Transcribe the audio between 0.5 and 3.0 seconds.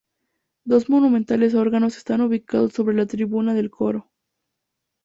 Dos monumentales órganos están ubicados sobre